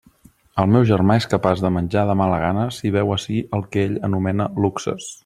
[0.61, 3.85] El meu germà és capaç de menjar de mala gana si veu ací el que
[3.91, 5.13] ell anomena luxes.